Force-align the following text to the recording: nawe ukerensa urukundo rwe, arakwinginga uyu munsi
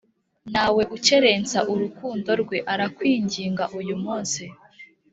nawe 0.53 0.81
ukerensa 0.95 1.59
urukundo 1.73 2.29
rwe, 2.41 2.57
arakwinginga 2.73 3.63
uyu 3.79 3.95
munsi 4.03 4.43